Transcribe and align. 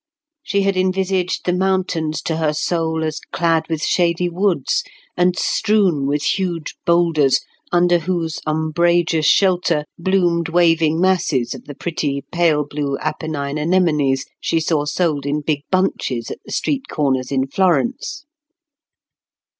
She 0.41 0.63
had 0.63 0.77
envisaged 0.77 1.45
the 1.45 1.53
mountains 1.53 2.23
to 2.23 2.37
her 2.37 2.53
soul 2.53 3.03
as 3.03 3.19
clad 3.31 3.67
with 3.69 3.83
shady 3.83 4.29
woods, 4.29 4.83
and 5.15 5.37
strewn 5.37 6.07
with 6.07 6.23
huge 6.23 6.73
boulders 6.87 7.39
under 7.71 7.99
whose 7.99 8.39
umbrageous 8.47 9.27
shelter 9.27 9.85
bloomed 9.99 10.49
waving 10.49 10.99
masses 10.99 11.53
of 11.53 11.65
the 11.65 11.75
pretty 11.75 12.23
pale 12.31 12.65
blue 12.67 12.97
Apennine 12.99 13.59
anemones 13.59 14.25
she 14.39 14.59
saw 14.59 14.85
sold 14.85 15.27
in 15.27 15.41
big 15.41 15.61
bunches 15.69 16.31
at 16.31 16.39
the 16.45 16.51
street 16.51 16.87
corners 16.89 17.31
in 17.31 17.45
Florence. 17.45 18.25